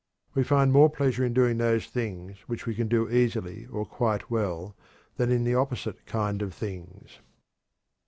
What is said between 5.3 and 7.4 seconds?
in the opposite kind of things.